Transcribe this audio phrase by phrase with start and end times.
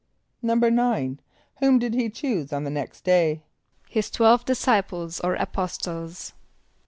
[0.21, 1.19] = =9.=
[1.57, 3.43] Whom did he choose on the next day?
[3.87, 6.33] =His twelve disciples or apostles.